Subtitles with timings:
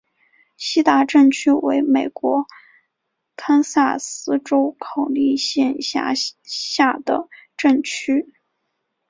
[0.57, 2.47] 锡达镇区为美国
[3.35, 8.25] 堪萨斯州考利县辖下的镇区。